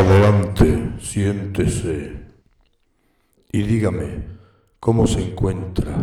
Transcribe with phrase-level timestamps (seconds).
[0.00, 2.16] Adelante, siéntese.
[3.52, 4.24] Y dígame,
[4.80, 5.94] ¿cómo se encuentra?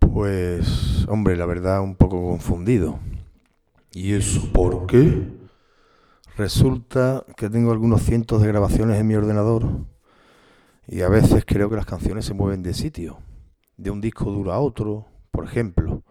[0.00, 2.98] Pues, hombre, la verdad, un poco confundido.
[3.92, 5.28] ¿Y eso por qué?
[6.36, 9.86] Resulta que tengo algunos cientos de grabaciones en mi ordenador
[10.88, 13.20] y a veces creo que las canciones se mueven de sitio,
[13.76, 15.06] de un disco duro a otro.
[15.30, 16.02] Por ejemplo,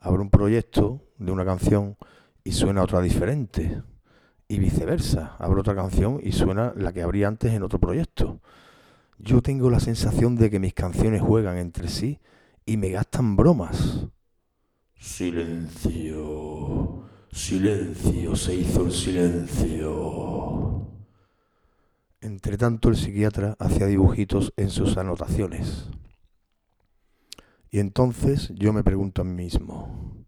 [0.00, 1.96] abro un proyecto de una canción
[2.42, 3.82] y suena otra diferente.
[4.48, 8.40] Y viceversa, abro otra canción y suena la que abrí antes en otro proyecto.
[9.18, 12.18] Yo tengo la sensación de que mis canciones juegan entre sí
[12.64, 14.06] y me gastan bromas.
[14.98, 17.02] Silencio.
[17.30, 20.88] Silencio, se hizo el silencio.
[22.20, 25.88] Entre tanto, el psiquiatra hacía dibujitos en sus anotaciones.
[27.70, 30.24] Y entonces yo me pregunto a mí mismo,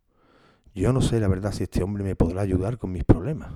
[0.74, 3.52] yo no sé la verdad si este hombre me podrá ayudar con mis problemas,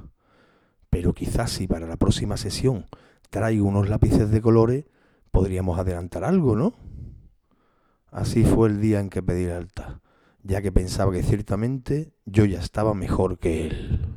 [0.95, 2.87] pero quizás si para la próxima sesión
[3.28, 4.84] traigo unos lápices de colores,
[5.33, 6.73] podríamos adelantar algo, ¿no?
[8.12, 10.01] Así fue el día en que pedí el alta
[10.45, 14.14] ya que pensaba que ciertamente yo ya estaba mejor que él.